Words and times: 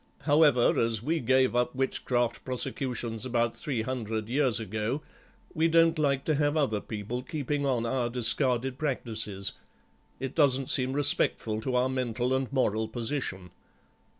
However, 0.23 0.79
as 0.79 1.03
we 1.03 1.19
gave 1.19 1.55
up 1.55 1.75
witchcraft 1.75 2.43
prosecutions 2.43 3.23
about 3.23 3.55
three 3.55 3.83
hundred 3.83 4.29
years 4.29 4.59
ago, 4.59 5.03
we 5.53 5.67
don't 5.67 5.99
like 5.99 6.25
to 6.25 6.33
have 6.33 6.57
other 6.57 6.81
people 6.81 7.21
keeping 7.21 7.67
on 7.67 7.85
our 7.85 8.09
discarded 8.09 8.79
practices; 8.79 9.51
it 10.19 10.33
doesn't 10.33 10.71
seem 10.71 10.93
respectful 10.93 11.61
to 11.61 11.75
our 11.75 11.87
mental 11.87 12.33
and 12.35 12.51
moral 12.51 12.87
position." 12.87 13.51